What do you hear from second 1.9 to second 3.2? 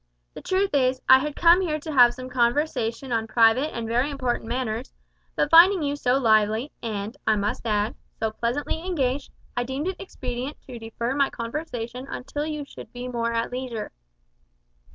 have some conversation